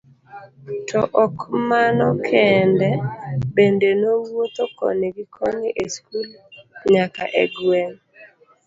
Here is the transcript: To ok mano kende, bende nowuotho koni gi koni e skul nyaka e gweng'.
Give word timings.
To 0.87 0.99
ok 1.23 1.35
mano 1.69 2.05
kende, 2.27 2.89
bende 3.55 3.89
nowuotho 4.01 4.65
koni 4.77 5.07
gi 5.15 5.25
koni 5.35 5.67
e 5.83 5.85
skul 5.93 6.27
nyaka 6.93 7.23
e 7.41 7.43
gweng'. 7.55 7.99